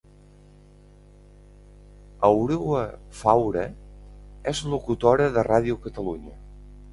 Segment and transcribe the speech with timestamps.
[2.29, 2.57] Aura
[3.19, 3.67] Faura
[4.53, 6.35] és locutora de ràdio Catalunya